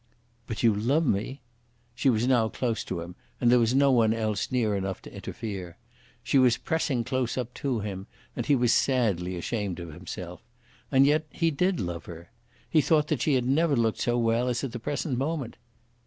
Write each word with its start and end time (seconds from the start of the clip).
"But 0.47 0.63
you 0.63 0.73
love 0.73 1.05
me!" 1.05 1.41
She 1.93 2.09
was 2.09 2.25
now 2.25 2.49
close 2.49 2.83
to 2.85 3.01
him, 3.01 3.13
and 3.39 3.51
there 3.51 3.59
was 3.59 3.75
no 3.75 3.91
one 3.91 4.15
else 4.15 4.51
near 4.51 4.75
enough 4.75 4.99
to 5.03 5.13
interfere. 5.13 5.77
She 6.23 6.39
was 6.39 6.57
pressing 6.57 7.03
close 7.03 7.37
up 7.37 7.53
to 7.61 7.81
him, 7.81 8.07
and 8.35 8.47
he 8.47 8.55
was 8.55 8.73
sadly 8.73 9.37
ashamed 9.37 9.79
of 9.79 9.93
himself. 9.93 10.41
And 10.91 11.05
yet 11.05 11.27
he 11.29 11.51
did 11.51 11.79
love 11.79 12.05
her. 12.05 12.31
He 12.67 12.81
thought 12.81 13.09
that 13.09 13.21
she 13.21 13.35
had 13.35 13.45
never 13.45 13.75
looked 13.75 13.99
so 13.99 14.17
well 14.17 14.47
as 14.47 14.63
at 14.63 14.71
the 14.71 14.79
present 14.79 15.19
moment. 15.19 15.57